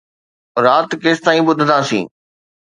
[0.63, 2.05] رات ڪيستائين ٻڌنداسين؟